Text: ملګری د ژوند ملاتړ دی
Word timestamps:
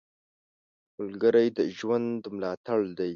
ملګری 0.97 1.47
د 1.57 1.59
ژوند 1.77 2.21
ملاتړ 2.35 2.79
دی 2.97 3.09